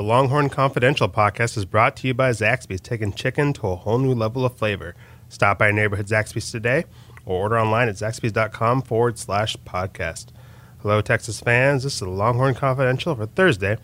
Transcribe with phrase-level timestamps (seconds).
[0.00, 3.98] The Longhorn Confidential podcast is brought to you by Zaxby's, taking chicken to a whole
[3.98, 4.94] new level of flavor.
[5.28, 6.86] Stop by your neighborhood Zaxby's today
[7.26, 10.28] or order online at zaxby's.com forward slash podcast.
[10.80, 11.82] Hello, Texas fans.
[11.82, 13.76] This is the Longhorn Confidential for Thursday,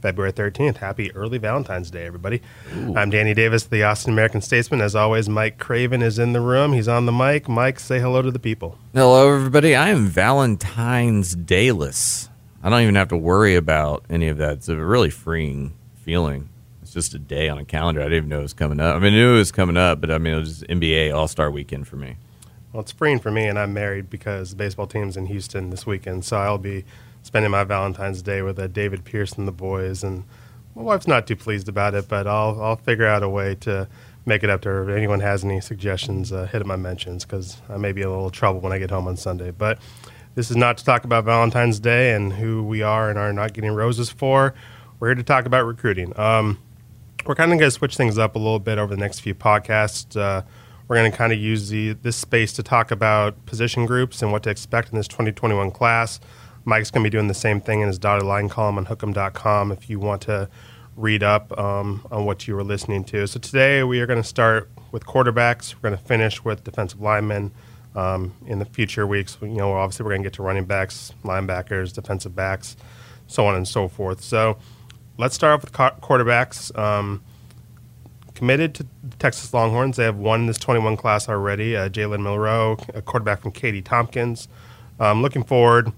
[0.00, 0.76] February 13th.
[0.76, 2.40] Happy early Valentine's Day, everybody.
[2.94, 4.80] I'm Danny Davis, the Austin American Statesman.
[4.80, 6.72] As always, Mike Craven is in the room.
[6.72, 7.48] He's on the mic.
[7.48, 8.78] Mike, say hello to the people.
[8.94, 9.74] Hello, everybody.
[9.74, 12.28] I am Valentine's Dayless.
[12.64, 14.54] I don't even have to worry about any of that.
[14.54, 16.48] It's a really freeing feeling.
[16.80, 18.00] It's just a day on a calendar.
[18.00, 18.96] I didn't even know it was coming up.
[18.96, 21.28] I mean, I knew it was coming up, but I mean, it was NBA All
[21.28, 22.16] Star Weekend for me.
[22.72, 25.84] Well, it's freeing for me, and I'm married because the baseball team's in Houston this
[25.84, 26.24] weekend.
[26.24, 26.86] So I'll be
[27.22, 30.02] spending my Valentine's Day with uh, David Pierce and the boys.
[30.02, 30.24] And
[30.74, 33.88] my wife's not too pleased about it, but I'll I'll figure out a way to
[34.24, 34.88] make it up to her.
[34.88, 38.08] If anyone has any suggestions, uh, hit up my mentions because I may be a
[38.08, 39.50] little trouble when I get home on Sunday.
[39.50, 39.78] But
[40.34, 43.52] this is not to talk about Valentine's Day and who we are and are not
[43.52, 44.54] getting roses for.
[44.98, 46.18] We're here to talk about recruiting.
[46.18, 46.58] Um,
[47.26, 49.34] we're kind of going to switch things up a little bit over the next few
[49.34, 50.16] podcasts.
[50.16, 50.42] Uh,
[50.88, 54.32] we're going to kind of use the, this space to talk about position groups and
[54.32, 56.20] what to expect in this 2021 class.
[56.64, 59.72] Mike's going to be doing the same thing in his dotted line column on hookem.com
[59.72, 60.48] if you want to
[60.96, 63.26] read up um, on what you were listening to.
[63.26, 65.74] So today we are going to start with quarterbacks.
[65.74, 67.52] We're going to finish with defensive linemen.
[67.94, 71.12] Um, in the future weeks, you know, obviously we're going to get to running backs,
[71.22, 72.76] linebackers, defensive backs,
[73.28, 74.20] so on and so forth.
[74.20, 74.58] So
[75.16, 76.76] let's start off with quarterbacks.
[76.76, 77.22] Um,
[78.34, 79.96] committed to the Texas Longhorns.
[79.96, 81.76] They have one in this 21 class already.
[81.76, 84.48] Uh, Jalen Milroe, a quarterback from Katy Tompkins.
[85.00, 85.92] Um, looking forward,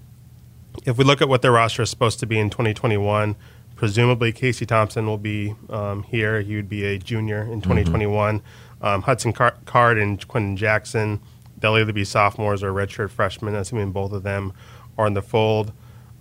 [0.84, 3.36] if we look at what their roster is supposed to be in 2021,
[3.74, 6.40] presumably Casey Thompson will be um, here.
[6.40, 8.40] He would be a junior in 2021.
[8.40, 8.86] Mm-hmm.
[8.86, 11.20] Um, Hudson Car- Card and Quentin Jackson,
[11.58, 14.52] they'll either be sophomores or redshirt freshmen, assuming both of them
[14.98, 15.72] are in the fold.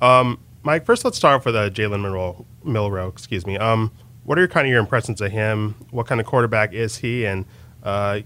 [0.02, 3.08] Um, Mike, first let's start off with uh, Jalen Milroe, Milroe.
[3.08, 3.58] Excuse me.
[3.58, 3.92] Um,
[4.24, 5.76] what are your kind of your impressions of him?
[5.92, 7.46] What kind of quarterback is he, and
[7.84, 8.22] uh,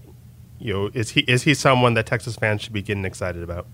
[0.58, 3.66] you know, is he is he someone that Texas fans should be getting excited about?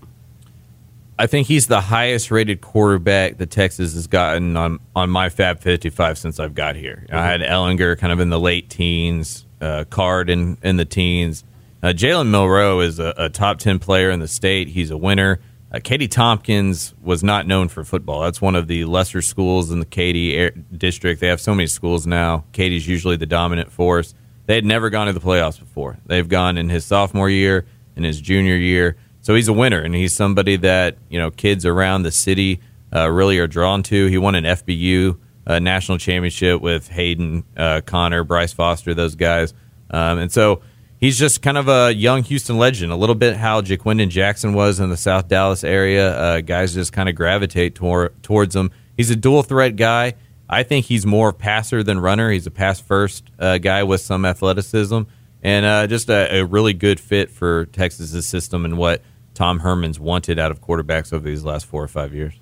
[1.19, 5.59] I think he's the highest rated quarterback that Texas has gotten on, on my Fab
[5.61, 7.05] 55 since I've got here.
[7.07, 7.15] Mm-hmm.
[7.15, 11.43] I had Ehlinger kind of in the late teens, uh, Card in, in the teens.
[11.87, 14.67] Uh, Jalen Milroe is a, a, top 10 player in the state.
[14.67, 15.39] He's a winner.
[15.71, 18.23] Uh, Katy Tompkins was not known for football.
[18.23, 21.21] That's one of the lesser schools in the Katy district.
[21.21, 22.43] They have so many schools now.
[22.51, 24.13] Katy's usually the dominant force.
[24.47, 25.97] They had never gone to the playoffs before.
[26.05, 27.65] They've gone in his sophomore year,
[27.95, 28.97] in his junior year.
[29.21, 32.59] So he's a winner, and he's somebody that you know kids around the city
[32.93, 34.07] uh, really are drawn to.
[34.07, 39.53] He won an FBU uh, national championship with Hayden uh, Conner, Bryce Foster, those guys,
[39.89, 40.61] um, and so
[40.99, 44.79] he's just kind of a young Houston legend, a little bit how Ja'Quinden Jackson was
[44.79, 46.17] in the South Dallas area.
[46.17, 48.71] Uh, guys just kind of gravitate tor- towards him.
[48.95, 50.15] He's a dual threat guy.
[50.49, 52.31] I think he's more of passer than runner.
[52.31, 55.01] He's a pass first uh, guy with some athleticism
[55.43, 59.01] and uh, just a, a, really good fit for Texas's system and what
[59.33, 62.33] Tom Herman's wanted out of quarterbacks over these last four or five years.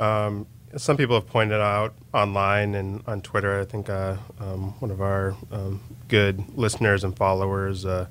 [0.00, 0.46] Um,
[0.76, 3.60] some people have pointed out online and on Twitter.
[3.60, 8.06] I think uh, um, one of our um, good listeners and followers, uh,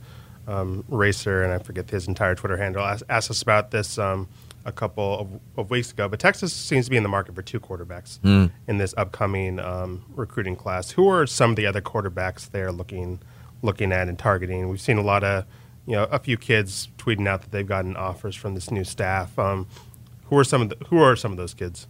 [0.48, 4.28] um, Racer, and I forget his entire Twitter handle, asked, asked us about this um,
[4.66, 6.08] a couple of, of, weeks ago.
[6.08, 8.52] But Texas seems to be in the market for two quarterbacks mm.
[8.68, 10.92] in this upcoming um, recruiting class.
[10.92, 13.20] Who are some of the other quarterbacks they're looking
[13.64, 14.70] looking at and targeting?
[14.70, 15.46] We've seen a lot of,
[15.86, 19.38] you know, a few kids tweeting out that they've gotten offers from this new staff.
[19.38, 19.68] Um,
[20.26, 21.88] who are some of the, who are some of those kids?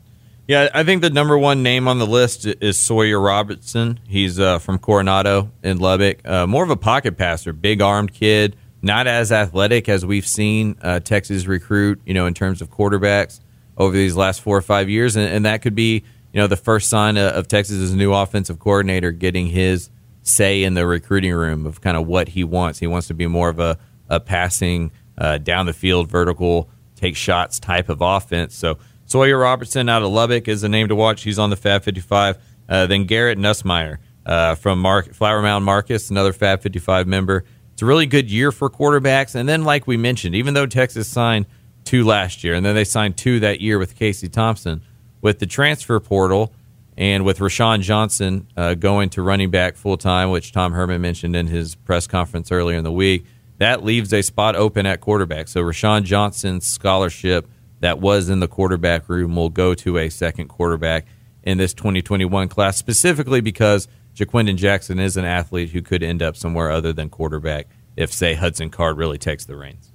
[0.52, 4.02] Yeah, I think the number one name on the list is Sawyer Robertson.
[4.06, 6.28] He's uh, from Coronado in Lubbock.
[6.28, 10.76] Uh, more of a pocket passer, big armed kid, not as athletic as we've seen
[10.82, 12.02] uh, Texas recruit.
[12.06, 13.40] You know, in terms of quarterbacks
[13.78, 16.04] over these last four or five years, and, and that could be
[16.34, 19.90] you know the first sign of, of Texas's new offensive coordinator getting his
[20.22, 22.78] say in the recruiting room of kind of what he wants.
[22.78, 23.80] He wants to be more of a,
[24.10, 28.54] a passing, uh, down the field, vertical, take shots type of offense.
[28.54, 28.80] So
[29.12, 31.24] Sawyer Robertson out of Lubbock is a name to watch.
[31.24, 32.38] He's on the Fab 55.
[32.70, 34.82] Uh, then Garrett Nussmeier uh, from
[35.12, 37.44] Flower Mound Marcus, another Fab 55 member.
[37.74, 39.36] It's a really good year for quarterbacks.
[39.36, 41.46] And then, like we mentioned, even though Texas signed
[41.84, 44.82] two last year, and then they signed two that year with Casey Thompson,
[45.20, 46.54] with the transfer portal
[46.96, 51.36] and with Roschon Johnson uh, going to running back full time, which Tom Herman mentioned
[51.36, 53.26] in his press conference earlier in the week,
[53.58, 55.50] that leaves a spot open at quarterback.
[55.50, 57.50] So Roschon Johnson's scholarship–
[57.82, 61.06] that was in the quarterback room will go to a second quarterback
[61.44, 66.38] in this 2021 class, specifically because Ja'Quinden Jackson is an athlete who could end up
[66.38, 67.68] somewhere other than quarterback
[67.98, 69.92] if, say, Hudson Card really takes the reins.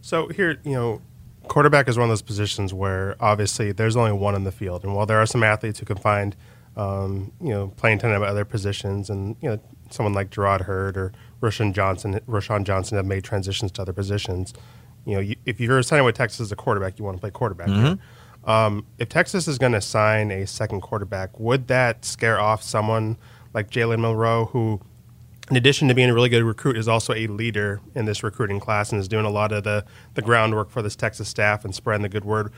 [0.00, 1.02] So here, you know,
[1.48, 4.94] quarterback is one of those positions where obviously there's only one in the field, and
[4.94, 6.36] while there are some athletes who can find
[6.76, 9.58] um, you know, playing ton of other positions, and you know,
[9.90, 14.52] someone like Jerrod Heard or Roschon Johnson, Roschon Johnson have made transitions to other positions.
[15.06, 17.30] You know, you, if you're signing with Texas as a quarterback, you want to play
[17.30, 17.68] quarterback.
[17.68, 18.50] Mm-hmm.
[18.50, 23.16] Um, if Texas is going to sign a second quarterback, would that scare off someone
[23.54, 24.80] like Jalen Milroe, who,
[25.50, 28.60] in addition to being a really good recruit, is also a leader in this recruiting
[28.60, 31.74] class and is doing a lot of the, the groundwork for this Texas staff and
[31.74, 32.52] spreading the good word?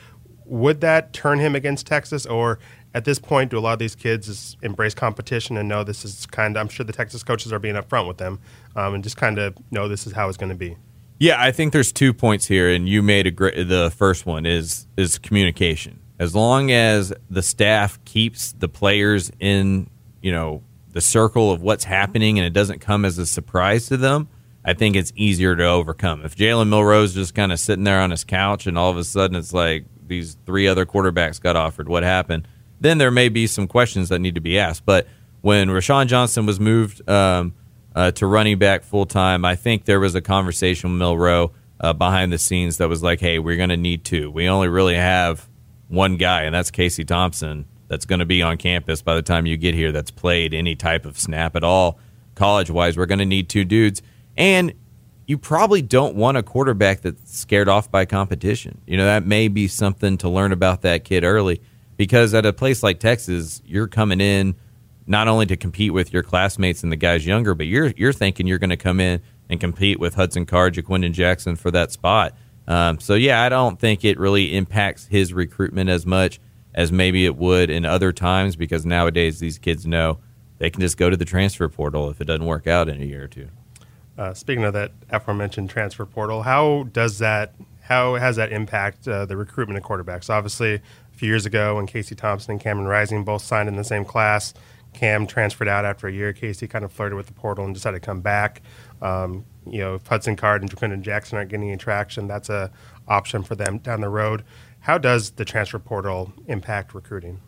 [0.45, 2.59] Would that turn him against Texas, or
[2.95, 6.25] at this point, do a lot of these kids embrace competition and know this is
[6.25, 6.61] kind of?
[6.63, 8.41] I'm sure the Texas coaches are being upfront with them
[8.75, 10.77] um, and just kind of know this is how it's going to be.
[11.19, 13.69] Yeah, I think there's two points here, and you made a great.
[13.69, 16.01] The first one is is communication.
[16.19, 19.89] As long as the staff keeps the players in,
[20.21, 20.63] you know,
[20.93, 24.29] the circle of what's happening, and it doesn't come as a surprise to them,
[24.65, 26.25] I think it's easier to overcome.
[26.25, 29.05] If Jalen Milroe's just kind of sitting there on his couch, and all of a
[29.05, 32.47] sudden it's like these three other quarterbacks got offered, what happened?
[32.81, 34.85] Then there may be some questions that need to be asked.
[34.87, 35.09] But
[35.41, 37.55] when Roschon Johnson was moved um,
[37.99, 41.93] uh, to running back full time, I think there was a conversation with Milroe uh,
[41.93, 44.31] behind the scenes that was like, "Hey, we're going to need two.
[44.31, 45.49] We only really have
[45.89, 49.47] one guy, and that's Casey Thompson." That's going to be on campus by the time
[49.47, 49.91] you get here.
[49.91, 51.99] That's played any type of snap at all,
[52.37, 52.97] college wise.
[52.97, 54.01] We're going to need two dudes,
[54.37, 54.75] and
[55.27, 58.81] you probably don't want a quarterback that's scared off by competition.
[58.87, 61.63] You know, that may be something to learn about that kid early
[61.97, 64.55] because at a place like Texas, you're coming in
[65.09, 68.47] not only to compete with your classmates and the guys younger, but you're you're thinking
[68.47, 72.35] you're going to come in and compete with Hudson Card, Ja'Quinden Jackson for that spot.
[72.67, 76.39] Um, so yeah, I don't think it really impacts his recruitment as much
[76.75, 80.19] as maybe it would in other times because nowadays these kids know
[80.59, 83.05] they can just go to the transfer portal if it doesn't work out in a
[83.05, 83.49] year or two.
[84.19, 89.25] Uh, speaking of that aforementioned transfer portal, how does that how has that impact uh,
[89.25, 90.29] the recruitment of quarterbacks?
[90.29, 90.81] Obviously, a
[91.13, 94.53] few years ago when Casey Thompson and Cameron Rising both signed in the same class,
[94.93, 96.33] Cam transferred out after a year.
[96.33, 98.63] Casey kind of flirted with the portal and decided to come back.
[99.01, 102.71] Um, you know, if Hudson Card and Ja'Quinden Jackson aren't getting any traction, that's a
[103.07, 104.45] option for them down the road.
[104.81, 107.41] How does the transfer portal impact recruiting?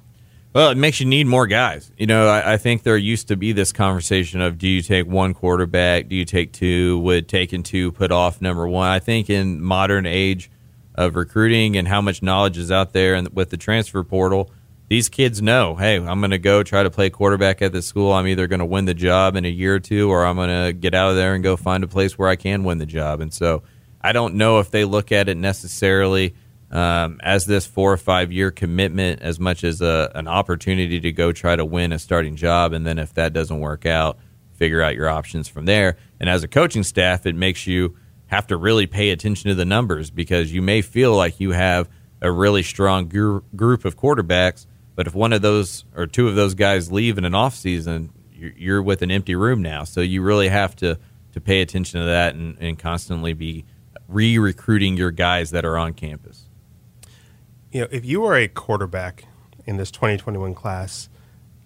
[0.53, 1.93] Well, it makes you need more guys.
[1.97, 5.07] You know, I, I, think there used to be this conversation of do you take
[5.07, 6.09] one quarterback?
[6.09, 6.99] Do you take two?
[7.01, 8.89] Would taking two put off number one?
[8.89, 10.51] I think in modern age
[10.97, 14.51] of recruiting and how much knowledge is out there and with the transfer portal,
[14.91, 18.13] these kids know, hey, I'm going to go try to play quarterback at this school.
[18.13, 20.67] I'm either going to win the job in a year or two, or I'm going
[20.67, 22.85] to get out of there and go find a place where I can win the
[22.85, 23.23] job.
[23.23, 23.63] And so
[24.03, 26.35] I don't know if they look at it necessarily–
[26.71, 31.13] um, as this four or five year commitment as much as a, an opportunity to
[31.13, 32.73] go try to win a starting job.
[32.73, 34.19] And then if that doesn't work out,
[34.53, 35.97] figure out your options from there.
[36.21, 37.97] And as a coaching staff, it makes you
[38.27, 41.89] have to really pay attention to the numbers because you may feel like you have
[42.23, 44.67] a really strong gr- group of quarterbacks,
[45.00, 48.11] but if one of those or two of those guys leave in an off season,
[48.35, 49.85] you're, with an empty room now.
[49.85, 50.99] So you really have to
[51.32, 53.64] to pay attention to that and, and constantly be
[54.08, 56.49] re-recruiting your guys that are on campus
[57.73, 59.25] you know, if you are a quarterback
[59.64, 61.08] in this 2021 class,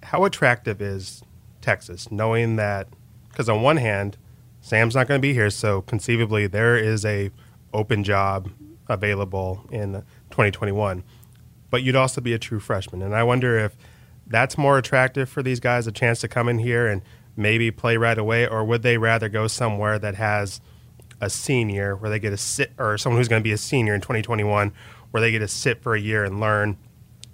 [0.02, 1.22] how attractive is
[1.60, 2.88] Texas, knowing that?
[3.30, 4.18] Because on one hand,
[4.60, 7.30] Sam's not going to be here, so conceivably there is a
[7.72, 8.50] open job
[8.88, 9.92] available in
[10.30, 11.02] 2021.
[11.74, 13.76] But you'd also be a true freshman, and I wonder if
[14.28, 17.02] that's more attractive for these guys, a chance to come in here and
[17.36, 20.60] maybe play right away, or would they rather go somewhere that has
[21.20, 23.92] a senior where they get a sit or someone who's going to be a senior
[23.92, 24.72] in 2021
[25.10, 26.76] where they get to sit for a year and learn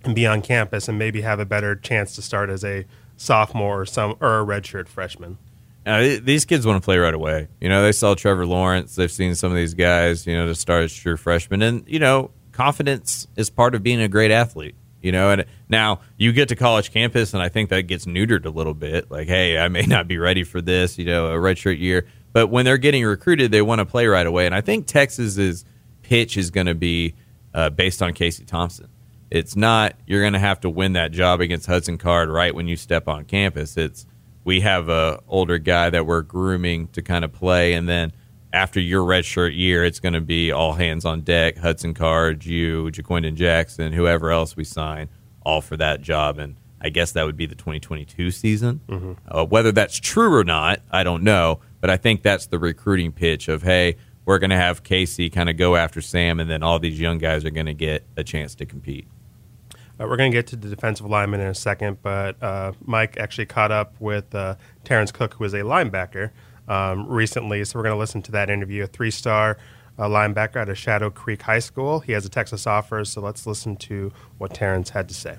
[0.05, 2.87] and be on campus and maybe have a better chance to start as a
[3.19, 5.37] sophomore or some or a redshirt freshman.
[5.85, 7.49] Uh, these kids want to play right away.
[7.61, 8.95] You know, they saw Trevor Lawrence.
[8.95, 10.27] They've seen some of these guys.
[10.27, 14.01] You know, to start as true freshmen, and you know, confidence is part of being
[14.01, 14.75] a great athlete.
[15.01, 18.45] You know, and now you get to college campus, and I think that gets neutered
[18.45, 19.11] a little bit.
[19.11, 20.99] Like, hey, I may not be ready for this.
[20.99, 22.07] You know, a redshirt year.
[22.35, 24.45] But when they're getting recruited, they want to play right away.
[24.45, 25.65] And I think Texas's
[26.03, 27.15] pitch is going to be
[27.55, 28.89] uh, based on Casey Thompson.
[29.31, 32.69] It's not you're going to have to win that job against Hudson Card right when
[32.69, 33.79] you step on campus.
[33.79, 34.05] It's
[34.45, 38.13] we have a older guy that we're grooming to kind of play, and then
[38.53, 41.59] after your redshirt year, it's going to be all hands on deck.
[41.59, 45.09] Hudson Card, you, Ja'Quinden Jackson, whoever else we sign,
[45.43, 46.39] all for that job.
[46.39, 48.81] And I guess that would be the 2022 season.
[48.89, 49.13] Mm-hmm.
[49.29, 51.61] Uh, whether that's true or not, I don't know.
[51.81, 55.49] But I think that's the recruiting pitch of hey, we're going to have Casey kind
[55.49, 58.25] of go after Sam, and then all these young guys are going to get a
[58.25, 59.09] chance to compete.
[59.73, 63.17] Uh, we're going to get to the defensive lineman in a second, but uh, Mike
[63.17, 66.31] actually caught up with uh, Terrence Cooks, who is a linebacker,
[66.71, 67.65] um, recently.
[67.65, 68.85] So we're going to listen to that interview.
[68.85, 69.59] A three star
[69.99, 72.01] uh, linebacker out of Shadow Creek High School.
[72.01, 75.37] He has a Texas offer, so let's listen to what Terrence had to say.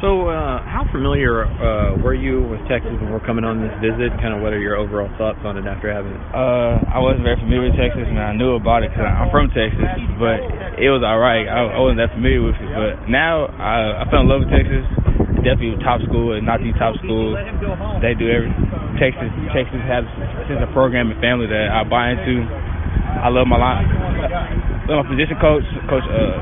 [0.00, 4.08] So, uh, how familiar uh, were you with Texas before coming on this visit?
[4.16, 6.22] Kind of what are your overall thoughts on it after having it?
[6.32, 9.52] Uh, I wasn't very familiar with Texas, and I knew about it because I'm from
[9.52, 9.84] Texas,
[10.16, 11.44] but it was all right.
[11.44, 14.52] I, I wasn't that familiar with it, but now I, I fell in love with
[14.56, 14.88] Texas.
[15.40, 17.32] Definitely top school, and not the top school.
[18.04, 18.52] They do every
[19.00, 19.32] Texas.
[19.56, 20.04] Texas has
[20.44, 22.44] since a program and family that I buy into.
[22.44, 23.88] I love my line.
[24.88, 26.36] Love my position coach, Coach uh,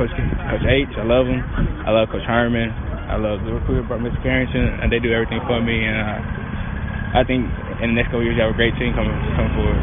[0.00, 0.92] Coach Coach H.
[0.96, 1.44] I love him.
[1.84, 2.72] I love Coach Herman.
[3.12, 4.16] I love the recruiter, Mr.
[4.24, 5.84] Carrington, and they do everything for me.
[5.84, 7.44] And uh, I think
[7.84, 9.82] in the next couple years, you have a great team coming coming forward.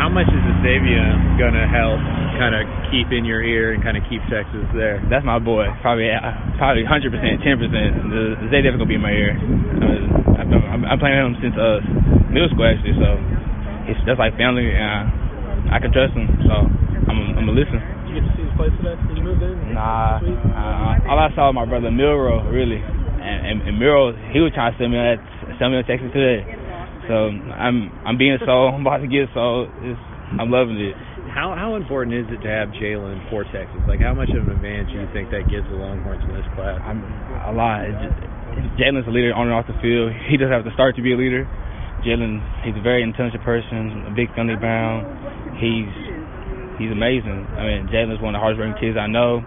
[0.00, 1.04] How much is Xavier
[1.36, 2.00] gonna help
[2.40, 5.04] kind of keep in your ear and kind of keep Texas there?
[5.12, 5.68] That's my boy.
[5.84, 7.90] Probably uh, probably 100 percent, 10 percent.
[8.08, 9.36] The Xavier gonna be in my ear.
[9.36, 11.84] Uh, I'm, I'm playing him since uh,
[12.32, 13.20] middle school actually, so
[13.84, 16.32] it's just like family, and uh, I can trust him.
[16.48, 16.54] So
[17.12, 19.54] I'm I'm gonna listen you get to see his play today when you moved in?
[19.70, 24.42] Nah, uh, all I saw was my brother Milroe really, and, and, and Milroe he
[24.42, 25.22] was trying to send me that
[25.62, 26.42] send me a Texas today.
[27.06, 28.74] So I'm I'm being sold.
[28.74, 29.70] I'm about to get sold.
[29.86, 29.98] It's,
[30.38, 30.94] I'm loving it.
[31.30, 33.78] How how important is it to have Jalen for Texas?
[33.86, 36.46] Like how much of an advantage do you think that gives the Longhorns in this
[36.58, 36.82] class?
[36.82, 37.06] I'm
[37.46, 37.86] a lot.
[38.74, 40.10] Jalen's a leader on and off the field.
[40.26, 41.46] He doesn't have to start to be a leader.
[42.02, 45.06] Jalen, he's a very intelligent person, a big family bound.
[45.62, 45.92] He's
[46.82, 47.46] he's amazing.
[47.54, 49.38] I mean, Jalen's one of the hardest working kids I know.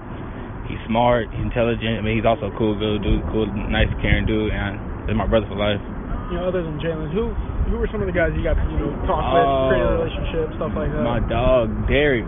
[0.72, 2.00] He's smart, he's intelligent.
[2.00, 5.28] I mean, he's also a cool good dude, cool, nice, caring dude, and he's my
[5.28, 5.84] brother for life.
[6.32, 7.36] You know, other than Jalen, who
[7.74, 9.82] who were some of the guys you got to you know talk uh, with, create
[9.82, 11.02] a uh, relationship, stuff like that?
[11.02, 12.22] My dog, Derek,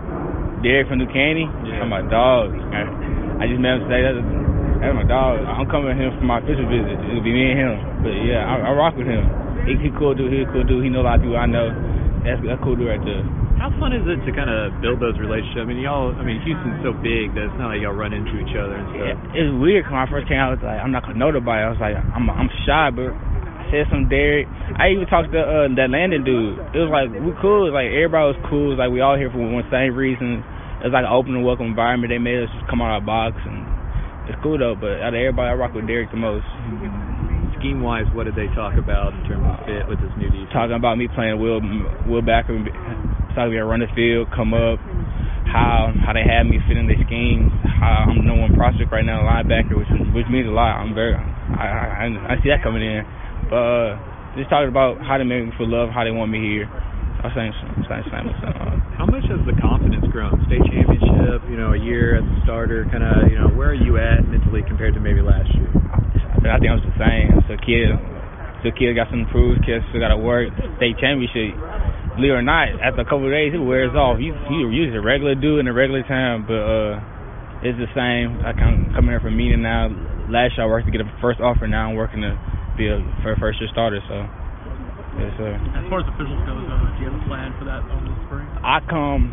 [0.66, 1.46] Derek from New Caney.
[1.46, 1.86] Yeah.
[1.86, 2.50] my dog.
[2.50, 2.82] I,
[3.38, 4.02] I just met him today.
[4.02, 4.18] That's,
[4.82, 5.46] that's my dog.
[5.46, 6.98] I'm coming to him for my official visit.
[6.98, 7.74] It'll be me and him.
[8.02, 9.22] But yeah, I, I rock with him.
[9.70, 10.34] He, he cool dude.
[10.34, 10.82] He a cool dude.
[10.82, 11.70] He know a lot of people I know.
[12.26, 13.22] That's a cool dude right there.
[13.62, 15.62] How fun is it to kind of build those relationships?
[15.62, 16.10] I mean, y'all.
[16.10, 18.86] I mean, Houston's so big that it's not like y'all run into each other and
[18.90, 19.14] stuff.
[19.30, 19.86] It, it's weird.
[19.86, 21.62] When I first came out, I was like, I'm not gonna know nobody.
[21.62, 23.35] I was like, I'm I'm shy, but I
[23.70, 24.46] said some Derek.
[24.78, 26.58] I even talked to uh, that Landon dude.
[26.74, 27.66] It was like we cool.
[27.66, 28.72] It was like everybody was cool.
[28.72, 30.42] It was like we all here for one same reason.
[30.84, 32.12] It's like an open and welcome environment.
[32.12, 33.64] They made us just come out of our box, and
[34.28, 34.76] it's cool though.
[34.76, 36.46] But out of everybody, I rock with Derek the most.
[37.56, 40.52] Scheme wise, what did they talk about in terms of fit with this new defense?
[40.52, 41.64] Talking about me playing Will
[42.04, 42.52] Will Backer
[43.32, 44.80] talking about run the field, come up,
[45.44, 49.04] how how they have me fit in their schemes, how I'm number one prospect right
[49.04, 50.80] now, linebacker, which which means a lot.
[50.80, 53.04] I'm very I I, I see that coming in,
[53.52, 53.96] uh,
[54.34, 56.66] just talking about how they make me feel love, how they want me here.
[56.66, 57.52] I'm saying
[57.88, 58.28] saying same.
[58.98, 60.36] How much has the confidence grown?
[60.46, 63.78] State championship, you know, a year as a starter, kind of, you know, where are
[63.78, 65.68] you at mentally compared to maybe last year?
[66.46, 67.34] I think I was the same.
[67.50, 67.90] So kid,
[68.62, 69.58] so kid got some prove.
[69.66, 70.52] Kid still got to work.
[70.78, 71.58] State championship
[72.16, 74.16] believe it or not, after a couple of days, it wears off.
[74.18, 76.92] You you use a regular dude in a regular time, but uh,
[77.60, 78.40] it's the same.
[78.40, 79.92] I come coming here for a meeting now.
[80.32, 81.68] Last year I worked to get a first offer.
[81.68, 82.34] Now I'm working to
[82.76, 84.00] be a for first year starter.
[84.08, 84.24] So.
[85.16, 85.56] Yes, sir.
[85.72, 88.16] As far as officials go, though, do you have a plan for that over the
[88.28, 88.44] spring?
[88.60, 89.32] I come.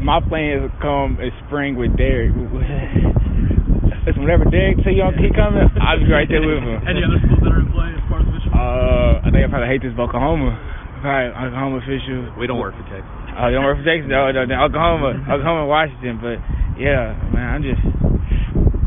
[0.00, 2.32] My plan is to come in spring with Derek.
[4.08, 6.80] Listen, whenever Derek say y'all keep coming, I'll be right there with him.
[6.88, 8.56] Any other schools that are in play as far as officials?
[8.56, 10.56] Uh, I think I probably hate this Oklahoma.
[11.04, 12.32] Right, Oklahoma official.
[12.40, 13.08] We don't work for Texas.
[13.36, 14.08] Oh, you don't work for Texas?
[14.08, 14.56] No, no, no.
[14.64, 16.16] Oklahoma, Oklahoma, Washington.
[16.16, 16.40] But
[16.80, 17.84] yeah, man, I'm just.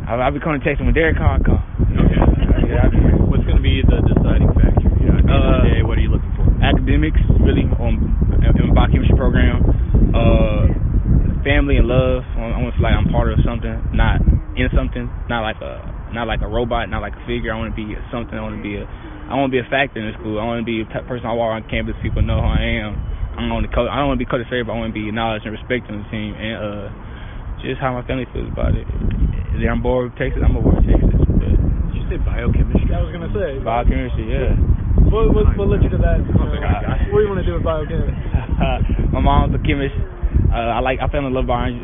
[0.10, 1.62] I'll, I'll be coming to Texas when Derek Carr come.
[1.62, 1.62] Okay.
[1.62, 1.73] yeah, What's going to
[3.74, 4.90] be the deciding factor?
[5.02, 6.46] You know, uh, day, what are you looking for?
[6.62, 7.98] Academics, really, on
[8.46, 9.66] in my biochemistry program.
[10.14, 10.70] Uh,
[11.42, 12.22] family and love.
[12.38, 14.22] I want to feel like I'm part of something, not
[14.54, 15.82] in something, not like a
[16.14, 17.50] not like a robot, not like a figure.
[17.50, 18.38] I want to be something.
[18.38, 20.38] I want to be a I want to be a factor in the school.
[20.38, 21.98] I want to be a person I walk on campus.
[22.06, 22.94] People know who I am.
[23.34, 23.90] I don't want to coach.
[23.90, 26.06] I don't want to be coach but I want to be acknowledged and respected on
[26.06, 26.86] the team, and uh,
[27.66, 28.86] just how my family feels about it.
[29.58, 30.42] Is I'm bored with Texas?
[30.46, 31.13] I'm bored with Texas.
[32.04, 32.92] But Did you say biochemistry?
[32.92, 34.26] I was gonna say biochemistry.
[34.28, 34.56] Yeah.
[35.08, 36.20] What, what, what led you to that?
[36.20, 38.12] You know, what do you want to do with biochemistry?
[39.14, 39.96] my mom's a chemist.
[40.52, 41.00] Uh, I like.
[41.00, 41.80] I fell in love with biology.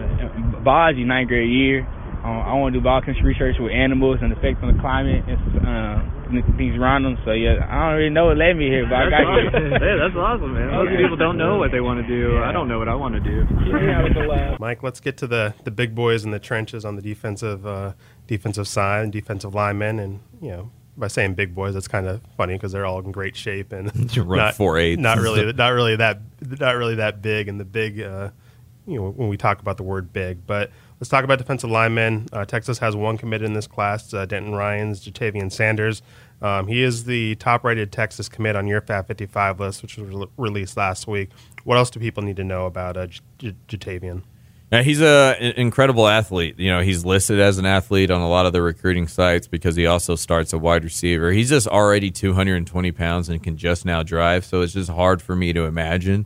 [0.63, 1.87] Biology ninth grade year.
[2.19, 5.39] Um, I want to do biochemistry research with animals and effects on the climate and
[5.63, 6.03] uh,
[6.57, 7.17] things around them.
[7.25, 9.71] So yeah, I don't really know what led me here, but that's I got awesome.
[9.71, 10.71] hey, that's awesome, man.
[10.71, 12.33] Most people don't know what they want to do.
[12.33, 12.49] Yeah.
[12.49, 13.45] I don't know what I want to do.
[14.59, 17.93] Mike, let's get to the the big boys in the trenches on the defensive uh,
[18.27, 22.21] defensive side and defensive linemen, and you know by saying big boys, that's kind of
[22.35, 24.99] funny because they're all in great shape and not four eight.
[24.99, 26.19] Not really, not really that,
[26.59, 27.47] not really that big.
[27.47, 28.31] And the big, uh,
[28.89, 32.27] you know, when we talk about the word big, but Let's talk about defensive linemen.
[32.33, 36.01] Uh, Texas has one committed in this class, uh, Denton Ryans, Ja'Tavion Sanders.
[36.41, 40.09] Um, he is the top rated Texas commit on your Fab 55 list, which was
[40.13, 41.29] re- released last week.
[41.63, 44.23] What else do people need to know about uh, J- J- Ja'Tavion?
[44.73, 46.59] Yeah, he's a an incredible athlete.
[46.59, 49.77] You know, he's listed as an athlete on a lot of the recruiting sites because
[49.77, 51.31] he also starts a wide receiver.
[51.31, 55.35] He's just already 220 pounds and can just now drive, so it's just hard for
[55.35, 56.25] me to imagine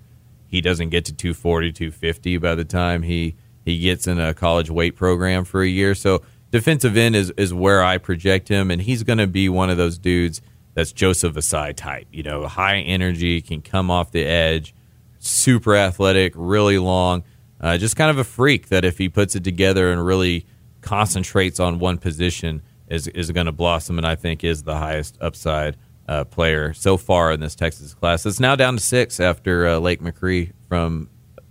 [0.54, 4.70] he doesn't get to 240, 250 by the time he he gets in a college
[4.70, 5.96] weight program for a year.
[5.96, 9.70] So defensive end is is where I project him, and he's going to be one
[9.70, 10.42] of those dudes
[10.74, 12.08] that's Joseph Ossai type.
[12.12, 14.74] You know, high energy, can come off the edge,
[15.20, 17.24] super athletic, really long
[17.64, 20.46] uh, just kind of a freak that if he puts it together and really
[20.82, 25.18] concentrates on one position is is going to blossom and I think is the highest
[25.22, 28.26] upside uh, player so far in this Texas class.
[28.26, 31.10] It's now down to six after uh, Lake McCree from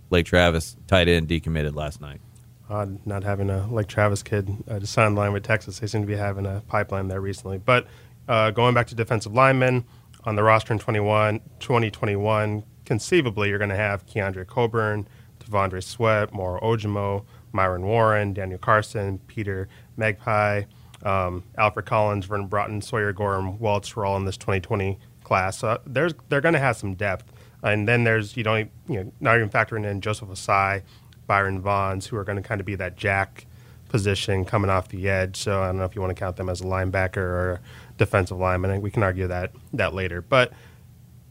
[0.09, 2.21] Lake Travis tight end decommitted last night.
[2.69, 5.79] Odd not having a Lake Travis kid uh, to sign line with Texas.
[5.79, 7.57] They seem to be having a pipeline there recently.
[7.57, 7.87] But
[8.27, 9.85] uh, going back to defensive linemen
[10.23, 15.07] on the roster in 21, 2021, conceivably you're going to have Keondre Coburn–
[15.43, 19.67] T'Vondre Sweat, Moro Ojomo, Myron Warren, Daniel Carson, Peter
[19.97, 20.65] Mpagi,
[21.03, 25.59] um, Alfred Collins, Vernon Broughton, Sawyer Goram, Welch were all in this 2020 class.
[25.59, 27.31] So there's they're going to have some depth,
[27.61, 30.83] and then there's you don't you know not even factoring in Joseph Ossai,
[31.27, 33.45] Byron Vaughns, who are going to kind of be that jack
[33.89, 35.37] position coming off the edge.
[35.37, 37.61] So I don't know if you want to count them as a linebacker or
[37.97, 38.81] defensive lineman.
[38.81, 40.53] We can argue that that later, but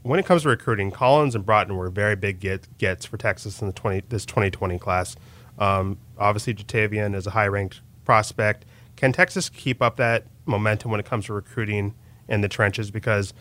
[0.03, 3.61] when it comes to recruiting, Collins and Broughton were very big get, gets for Texas
[3.61, 5.17] in the 20, this 2020 class.
[5.59, 8.65] Um, obviously, Ja'Tavion is a high ranked prospect.
[9.03, 11.93] Can Texas keep up that momentum when it comes to recruiting
[12.29, 12.93] in the trenches?
[12.93, 13.35] Because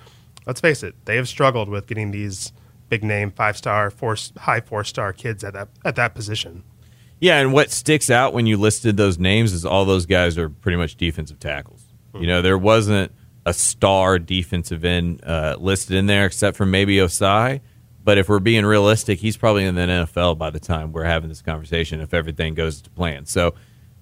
[0.47, 2.51] let's face it, they have struggled with getting these
[2.89, 6.63] big name five star, four high four star kids at that at that position.
[7.19, 10.49] Yeah, and what sticks out when you listed those names is all those guys are
[10.49, 11.83] pretty much defensive tackles.
[12.07, 12.21] Mm-hmm.
[12.21, 13.11] You know, there wasn't
[13.45, 17.61] a star defensive end uh, listed in there, except for maybe Ossai.
[18.03, 21.29] But if we're being realistic, he's probably in the NFL by the time we're having
[21.29, 23.27] this conversation if everything goes to plan.
[23.27, 23.53] So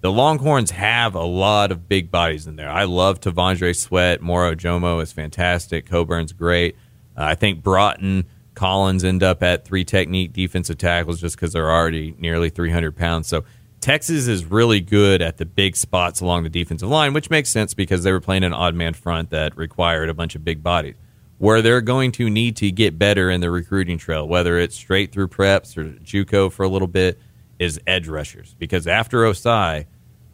[0.02, 2.70] the Longhorns have a lot of big bodies in there.
[2.70, 4.22] I love T'Vondre Sweat.
[4.22, 5.86] Moro Ojomo is fantastic.
[5.86, 6.76] Coburn's great.
[7.18, 11.72] Uh, I think Broughton, Collins end up at three technique defensive tackles just because they're
[11.72, 13.28] already nearly 300 pounds.
[13.28, 13.44] So
[13.82, 17.74] Texas is really good at the big spots along the defensive line, which makes sense
[17.74, 20.96] because they were playing an odd man front that required a bunch of big bodies.
[21.38, 25.14] Where they're going to need to get better in the recruiting trail, whether it's straight
[25.14, 27.18] through preps or JUCO for a little bit,
[27.60, 28.56] is edge rushers.
[28.58, 29.86] Because after Ossai,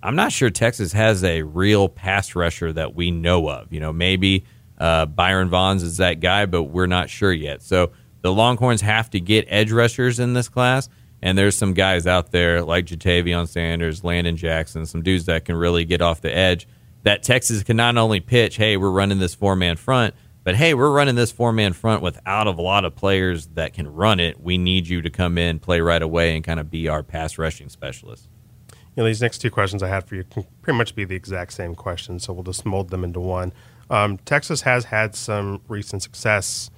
[0.02, 3.74] I'm not sure Texas has a real pass rusher that we know of.
[3.74, 4.46] You know, maybe
[4.78, 7.64] uh, Byron Vaughns is that guy, but we're not sure yet.
[7.64, 10.90] So the Longhorns have to get edge rushers in this class.
[11.22, 15.56] And there's some guys out there like Ja'Tavion Sanders, Landon Jackson, some dudes that can
[15.56, 16.68] really get off the edge.
[17.04, 20.14] That Texas can not only pitch, hey, we're running this four man front,
[20.46, 23.94] but hey, we're running this four man front without a lot of players that can
[23.94, 24.40] run it.
[24.40, 27.38] We need you to come in, play right away, and kind of be our pass
[27.38, 28.30] rushing specialist.
[28.72, 31.16] You know, these next two questions I had for you can pretty much be the
[31.16, 33.52] exact same questions, so we'll just mold them into one.
[33.90, 36.70] Um, Texas has had some recent success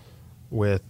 [0.50, 0.82] with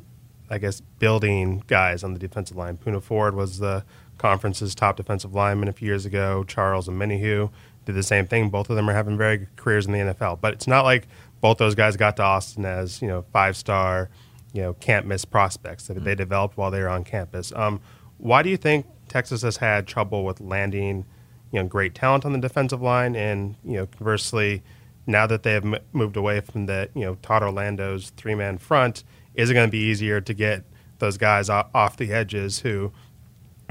[0.49, 2.77] I guess, building guys on the defensive line.
[2.77, 3.83] Poona Ford was the
[4.17, 6.43] conference's top defensive lineman a few years ago.
[6.45, 7.51] Charles Omenihu
[7.85, 8.49] did the same thing.
[8.49, 10.39] Both of them are having very good careers in the NFL.
[10.41, 11.07] But it's not like
[11.41, 14.09] both those guys got to Austin as you know five star,
[14.53, 16.17] you know can't miss prospects that they mm-hmm.
[16.17, 17.51] developed while they were on campus.
[17.55, 17.81] Um,
[18.17, 21.05] why do you think Texas has had trouble with landing,
[21.51, 24.63] you know, great talent on the defensive line, and you know, conversely,
[25.05, 28.57] now that they have m- moved away from the you know Todd Orlando's three man
[28.57, 29.03] front
[29.37, 30.63] is it going to be easier to get
[30.99, 32.91] those guys off the edges who,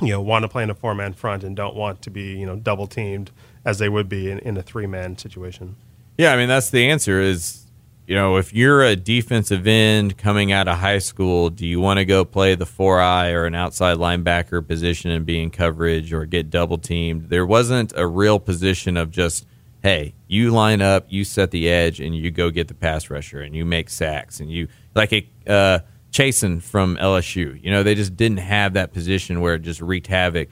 [0.00, 2.38] you know, want to play in a four man front and don't want to be,
[2.38, 3.33] you know, double teamed
[3.64, 5.76] as they would be in, in a three man situation?
[6.18, 7.20] Yeah, I mean that's the answer.
[7.20, 7.66] Is
[8.07, 11.98] you know, if you're a defensive end coming out of high school, do you want
[11.98, 16.12] to go play the four eye or an outside linebacker position and be in coverage
[16.12, 17.31] or get double teamed?
[17.31, 19.44] There wasn't a real position of just,
[19.83, 23.40] hey, you line up, you set the edge, and you go get the pass rusher
[23.40, 25.81] and you make sacks and you like a uh,
[26.12, 27.61] Chaisson from LSU.
[27.61, 30.48] You know, they just didn't have that position where it just wreaked havoc,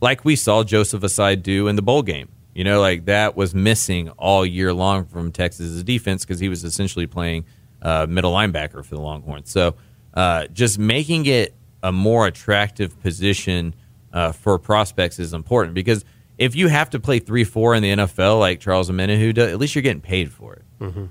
[0.00, 2.28] like we saw Joseph Ossai do in the bowl game.
[2.56, 6.64] You know, like that was missing all year long from Texas's defense because he was
[6.64, 7.44] essentially playing
[7.82, 9.50] uh, middle linebacker for the Longhorns.
[9.50, 9.74] So,
[10.14, 13.74] uh, just making it a more attractive position
[14.12, 16.04] uh, for prospects is important because
[16.38, 19.58] if you have to play three four in the NFL like Charles Omenihu does, at
[19.58, 20.64] least you're getting paid for it.
[20.80, 21.06] Mm-hmm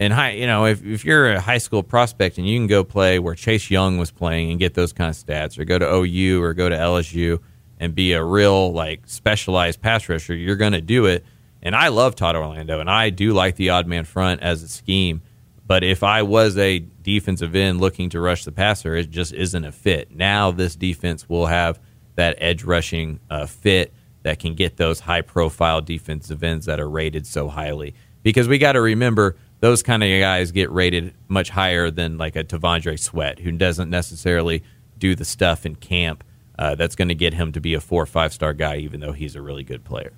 [0.00, 2.84] and high, you know, if, if you're a high school prospect and you can go
[2.84, 5.92] play where Chase Young was playing and get those kind of stats, or go to
[5.92, 7.40] OU or go to LSU
[7.78, 11.24] and be a real like specialized pass rusher, you're going to do it.
[11.62, 14.68] And I love Todd Orlando, and I do like the odd man front as a
[14.68, 15.22] scheme.
[15.66, 19.64] But if I was a defensive end looking to rush the passer, it just isn't
[19.64, 20.14] a fit.
[20.14, 21.78] Now this defense will have
[22.14, 26.88] that edge rushing uh, fit that can get those high profile defensive ends that are
[26.88, 27.94] rated so highly.
[28.22, 32.36] Because we got to remember those kind of guys get rated much higher than like
[32.36, 34.62] a T'Vondre Sweat, who doesn't necessarily
[34.98, 36.24] do the stuff in camp
[36.58, 39.00] uh, that's going to get him to be a four or five star guy, even
[39.00, 40.12] though he's a really good player.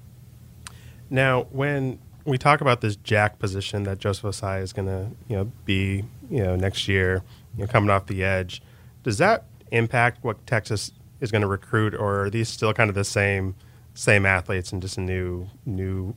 [1.11, 5.37] Now, when we talk about this jack position that Joseph Ossai is going to, you
[5.37, 7.23] know, be, you know, next year,
[7.57, 8.63] you know, coming off the edge,
[9.03, 12.95] does that impact what Texas is going to recruit, or are these still kind of
[12.95, 13.55] the same
[13.93, 16.15] same athletes and just a new new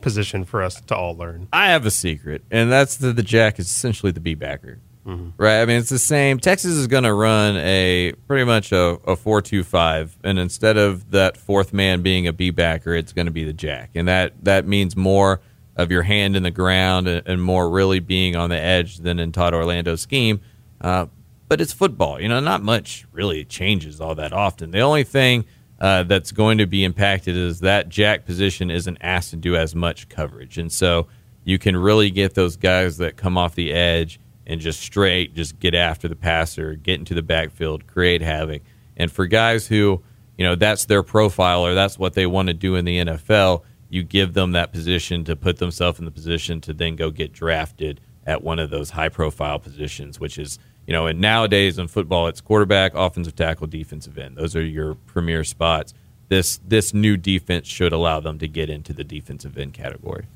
[0.00, 1.48] position for us to all learn?
[1.52, 4.78] I have a secret, and that's that the jack is essentially the B backer.
[5.06, 5.30] Mm-hmm.
[5.36, 5.62] Right.
[5.62, 6.40] I mean, it's the same.
[6.40, 11.36] Texas is going to run a pretty much a, a four-two-five, and instead of that
[11.36, 14.66] fourth man being a B backer, it's going to be the jack, and that that
[14.66, 15.40] means more
[15.76, 19.20] of your hand in the ground and, and more really being on the edge than
[19.20, 20.40] in Todd Orlando's scheme.
[20.80, 21.06] Uh,
[21.48, 22.20] but it's football.
[22.20, 24.72] You know, not much really changes all that often.
[24.72, 25.44] The only thing
[25.78, 29.72] uh, that's going to be impacted is that jack position isn't asked to do as
[29.72, 31.06] much coverage, and so
[31.44, 35.58] you can really get those guys that come off the edge and just straight just
[35.58, 38.62] get after the passer, get into the backfield, create havoc.
[38.96, 40.02] And for guys who,
[40.38, 43.62] you know, that's their profile or that's what they want to do in the NFL,
[43.88, 47.32] you give them that position to put themselves in the position to then go get
[47.32, 51.88] drafted at one of those high profile positions, which is, you know, and nowadays in
[51.88, 54.36] football it's quarterback, offensive tackle, defensive end.
[54.36, 55.94] Those are your premier spots.
[56.28, 60.26] This this new defense should allow them to get into the defensive end category.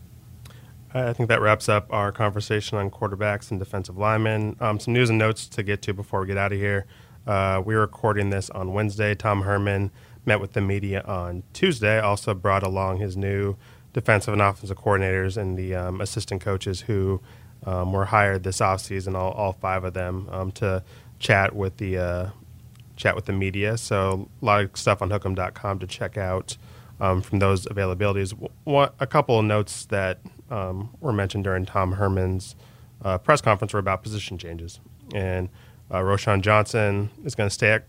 [0.93, 4.57] I think that wraps up our conversation on quarterbacks and defensive linemen.
[4.59, 6.85] Um, some news and notes to get to before we get out of here.
[7.27, 9.15] Uh, we're recording this on Wednesday.
[9.15, 9.93] Tom Herman
[10.27, 13.57] met with the media on Tuesday, also brought along his new
[13.93, 17.21] defensive and offensive coordinators and the um, assistant coaches who
[17.67, 20.83] um, were hired this offseason, all, all five of them, um, to
[21.21, 22.31] chat with the uh,
[22.97, 23.79] chat with the media.
[23.79, 26.57] So a lot of stuff on hook'em.com to check out
[27.01, 28.35] um, from those availabilities.
[28.65, 30.19] One, a couple of notes that
[30.51, 32.57] um, were mentioned during Tom Herman's
[33.03, 34.81] uh, press conference were about position changes.
[35.15, 35.49] And
[35.91, 37.85] uh, Roschon Johnson is going to stay at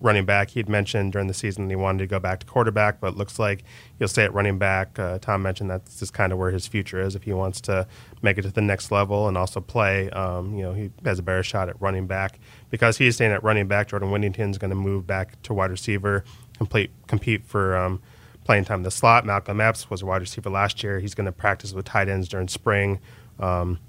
[0.00, 0.50] running back.
[0.50, 3.64] He'd mentioned during the season he wanted to go back to quarterback, but looks like
[3.98, 4.98] he'll stay at running back.
[4.98, 7.86] Uh, Tom mentioned that's just kind of where his future is if he wants to
[8.22, 10.10] make it to the next level and also play.
[10.10, 12.38] Um, you know, he has a better shot at running back
[12.70, 13.88] because he's staying at running back.
[13.88, 16.24] Jordan Whittington's going to move back to wide receiver,
[16.58, 17.76] complete compete for.
[17.76, 18.02] Um,
[18.46, 19.26] playing time in the slot.
[19.26, 21.00] Malcolm Epps was a wide receiver last year.
[21.00, 23.00] He's going to practice with tight ends during spring.
[23.40, 23.80] Um,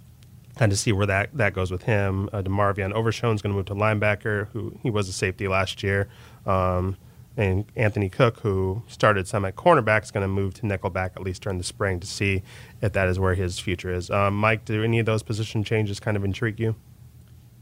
[0.59, 2.27] and to see where that, that goes with him.
[2.33, 5.83] Uh, DeMarvion Overshown is going to move to linebacker, who he was a safety last
[5.83, 6.09] year.
[6.47, 6.97] Um,
[7.37, 11.21] and Anthony Cook, who started some at cornerback, is going to move to nickelback at
[11.21, 12.41] least during the spring to see
[12.81, 14.09] if that is where his future is.
[14.09, 16.75] Um, Mike, do any of those position changes kind of intrigue you?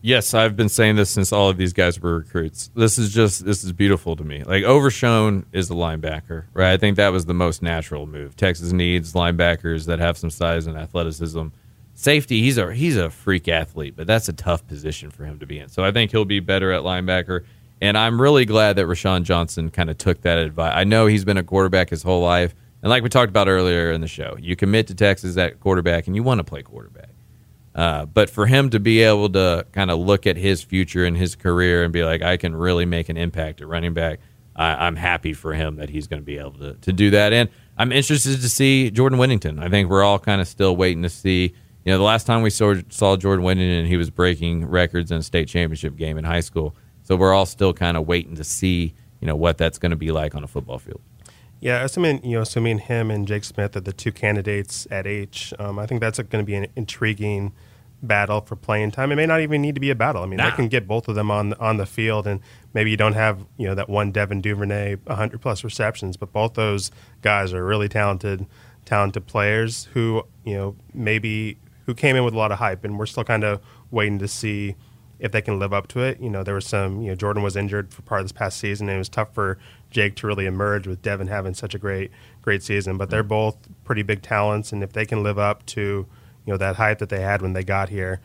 [0.06, 2.70] Yes, I've been saying this since all of these guys were recruits.
[2.76, 4.44] This is just this is beautiful to me.
[4.44, 6.74] Like Overshown is the linebacker, right?
[6.74, 8.36] I think that was the most natural move.
[8.36, 11.48] Texas needs linebackers that have some size and athleticism.
[11.96, 15.48] Safety, he's a he's a freak athlete, but that's a tough position for him to
[15.48, 15.70] be in.
[15.70, 17.44] So I think he'll be better at linebacker.
[17.82, 20.74] And I'm really glad that Roschon Johnson kind of took that advice.
[20.76, 22.54] I know he's been a quarterback his whole life.
[22.84, 26.06] And like we talked about earlier in the show, you commit to Texas at quarterback
[26.06, 27.10] and you want to play quarterback.
[27.76, 31.18] Uh, but for him to be able to kind of look at his future and
[31.18, 34.22] his career and be like, I can really make an impact at running back,
[34.56, 37.34] I, am happy for him that he's going to be able to, to do that.
[37.34, 39.60] And I'm interested to see Jordan Whittington.
[39.60, 41.54] I think we're all kind of still waiting to see.
[41.84, 45.18] You know, the last time we saw, saw Jordan Whittington, he was breaking records in
[45.18, 46.78] a state championship game in high school.
[47.04, 49.98] So we're all still kind of waiting to see, you know, what that's going to
[49.98, 51.02] be like on a football field.
[51.60, 55.54] Yeah, assuming you know, assuming him and Jake Smith are the two candidates at H,
[55.58, 57.54] um, I think that's going to be an intriguing
[58.02, 59.12] battle for playing time.
[59.12, 60.24] It may not even need to be a battle.
[60.24, 60.50] I mean, nah.
[60.50, 62.40] they can get both of them on on the field, and
[62.74, 66.54] maybe you don't have you know that one Devin Duvernay 100 plus receptions, but both
[66.54, 68.46] those guys are really talented,
[68.86, 72.98] talented players who you know maybe who came in with a lot of hype, and
[72.98, 74.76] we're still kind of waiting to see
[75.20, 76.20] if they can live up to it.
[76.20, 78.60] You know, there was some you know Jordan was injured for part of this past
[78.60, 79.58] season, and it was tough for
[79.90, 82.98] Jake to really emerge with Devin having such a great great season.
[82.98, 86.08] But they're both pretty big talents, and if they can live up to
[86.46, 88.22] you know that hype that they had when they got here,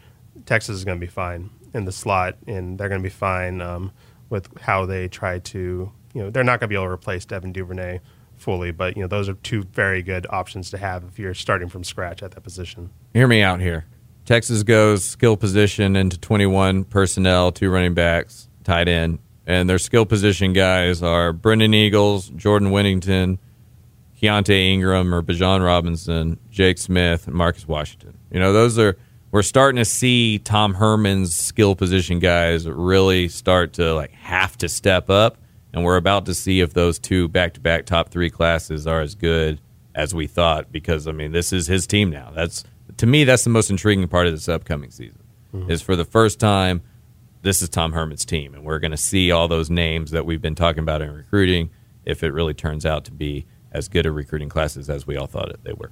[0.47, 3.61] Texas is going to be fine in the slot, and they're going to be fine
[3.61, 3.93] um,
[4.29, 5.93] with how they try to.
[6.13, 8.01] You know, they're not going to be able to replace Devin Duvernay
[8.37, 11.69] fully, but you know those are two very good options to have if you're starting
[11.69, 12.91] from scratch at that position.
[13.13, 13.87] Hear me out here.
[14.25, 20.07] Texas goes skill position into 21 personnel, two running backs, tight end, and their skill
[20.07, 23.39] position guys are Brendan Eagles, Jordan Whittington,
[24.21, 28.19] Keaontay Ingram or Bijan Robinson, Jake Smith, and Marcus Washington.
[28.31, 28.97] You know, those are
[29.31, 34.69] we're starting to see Tom Herman's skill position guys really start to like have to
[34.69, 35.39] step up
[35.73, 39.61] and we're about to see if those two back-to-back top three classes are as good
[39.95, 40.73] as we thought.
[40.73, 42.33] Because I mean, this is his team now.
[42.35, 42.65] That's
[42.99, 45.23] to me, that's the most intriguing part of this upcoming season.
[45.55, 45.71] Mm-hmm.
[45.71, 46.83] Is for the first time,
[47.43, 50.43] this is Tom Herman's team, and we're going to see all those names that we've
[50.43, 51.71] been talking about in recruiting.
[52.05, 55.27] If it really turns out to be as good a recruiting classes as we all
[55.27, 55.91] thought it, they were.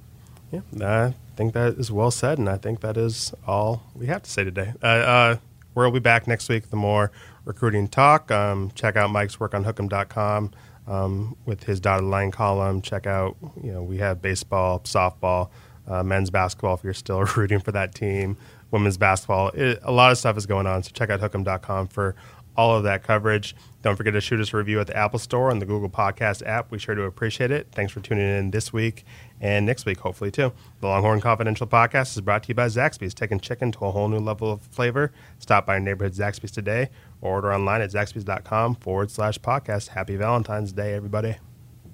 [0.51, 4.23] Yeah, I think that is well said, and I think that is all we have
[4.23, 4.73] to say today.
[4.81, 5.37] Uh, uh,
[5.75, 7.11] we'll be back next week with more
[7.45, 8.31] recruiting talk.
[8.31, 10.51] Um, check out Mike's work on Hook'em.com
[10.87, 12.81] um, with his dotted line column.
[12.81, 15.49] Check out, you know, we have baseball, softball,
[15.87, 18.37] uh, men's basketball if you're still rooting for that team,
[18.71, 19.49] women's basketball.
[19.49, 22.15] It, a lot of stuff is going on, so check out Hook'em.com for
[22.59, 23.55] all of that coverage.
[23.83, 26.45] Don't forget to shoot us a review at the Apple Store and the Google Podcast
[26.45, 26.71] app.
[26.71, 27.69] We sure do appreciate it.
[27.71, 29.05] Thanks for tuning in this week
[29.39, 30.51] and next week, hopefully, too.
[30.81, 34.09] The Longhorn Confidential Podcast is brought to you by Zaxby's, taking chicken to a whole
[34.09, 35.13] new level of flavor.
[35.37, 36.89] Stop by neighborhood Zaxby's today
[37.21, 39.89] or order online at zaxby's.com forward slash podcast.
[39.89, 41.37] Happy Valentine's Day, everybody.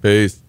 [0.01, 0.44] Peace.